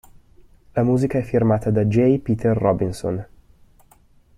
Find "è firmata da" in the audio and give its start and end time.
1.19-1.85